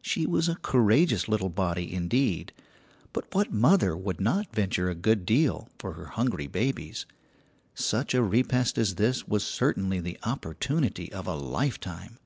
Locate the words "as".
8.78-8.94